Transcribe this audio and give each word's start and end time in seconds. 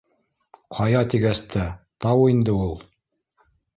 Ҡая 0.77 1.03
тигәс 1.13 1.41
тә, 1.55 1.65
тау 2.07 2.25
инде 2.33 2.57
ул 2.65 2.75